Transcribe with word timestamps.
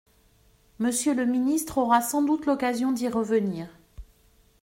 Monsieur 0.79 1.13
le 1.13 1.25
ministre 1.27 1.77
aura 1.77 2.01
sans 2.01 2.23
doute 2.23 2.47
l’occasion 2.47 2.91
d’y 2.91 3.07
revenir. 3.07 3.69